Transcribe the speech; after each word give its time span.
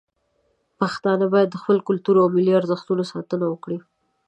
پښتانه 0.79 1.25
باید 1.33 1.49
د 1.51 1.55
خپل 1.61 1.77
کلتور 1.87 2.15
او 2.21 2.27
ملي 2.35 2.53
ارزښتونو 2.59 3.03
ساتنه 3.13 3.45
وکړي. 3.49 3.77